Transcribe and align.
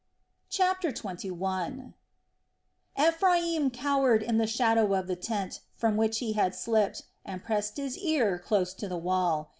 CHAPTER 0.49 0.91
XXI. 0.91 1.93
Ephriam 2.97 3.69
cowered 3.69 4.23
in 4.23 4.39
the 4.39 4.47
shadow 4.47 4.95
of 4.95 5.05
the 5.05 5.15
tent, 5.15 5.59
from 5.75 5.95
which 5.95 6.17
he 6.17 6.33
had 6.33 6.55
slipped, 6.55 7.03
and 7.23 7.43
pressed 7.43 7.77
his 7.77 7.99
ear 7.99 8.39
close 8.39 8.73
to 8.73 8.87
the 8.87 8.97
wall. 8.97 9.49